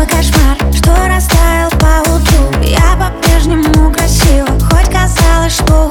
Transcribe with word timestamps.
мой 0.00 0.08
кошмар, 0.08 0.56
что 0.72 0.94
растаял 1.08 1.68
по 1.72 2.00
утру. 2.08 2.62
Я 2.62 2.96
по-прежнему 2.96 3.92
красива, 3.92 4.46
хоть 4.70 4.90
казалось, 4.90 5.52
что 5.52 5.90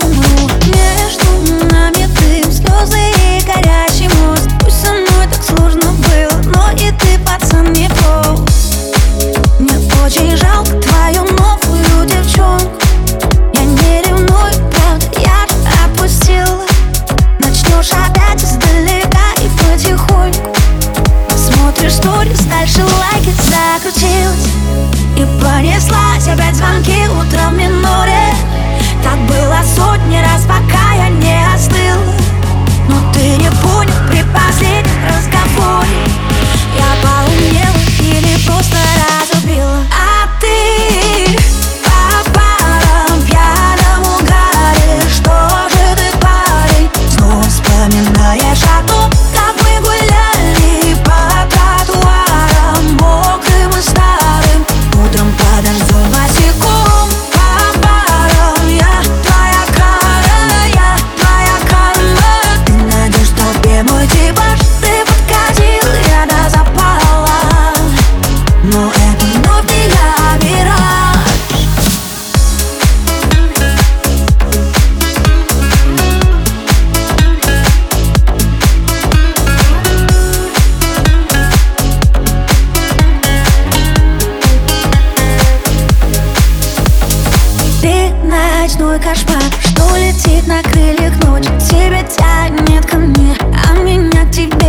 ночной 88.70 89.00
кошмар 89.00 89.42
Что 89.60 89.96
летит 89.98 90.48
на 90.48 90.62
крыльях 90.62 91.14
ночи? 91.24 91.50
Тебя 91.60 92.04
тянет 92.04 92.86
ко 92.86 92.98
мне, 92.98 93.36
а 93.42 93.74
меня 93.78 94.26
к 94.26 94.32
тебе 94.32 94.69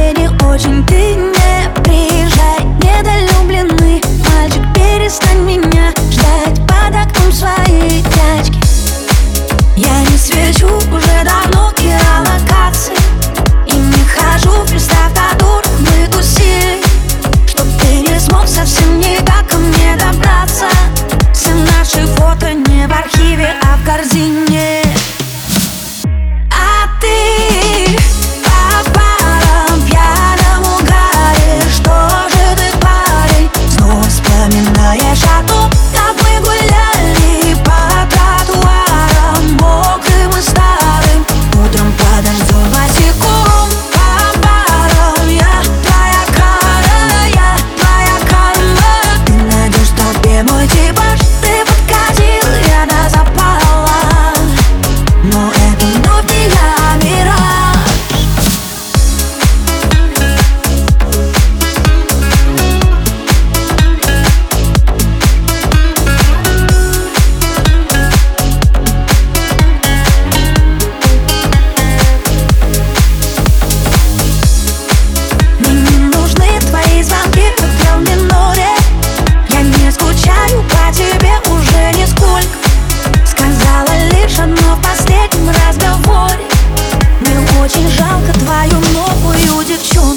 этом 85.30 85.48
разговоре. 85.48 86.44
Мне 87.20 87.38
очень 87.62 87.88
жалко 87.90 88.32
твою 88.38 88.78
новую 88.92 89.64
девчонку 89.64 90.09